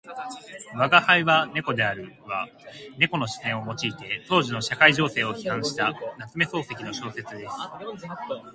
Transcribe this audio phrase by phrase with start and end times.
[0.73, 2.47] 「吾輩は猫である」は
[2.97, 7.55] 猫の視線を用いて当時の社会情勢を批評した夏目漱石の小説です。